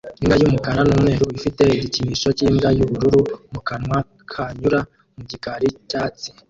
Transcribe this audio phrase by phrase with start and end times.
[0.19, 3.21] Imbwa y'umukara n'umweru ifite igikinisho cy'imbwa y'ubururu
[3.53, 3.97] mu kanwa
[4.31, 4.79] kanyura
[5.15, 6.27] mu gikari cyatsi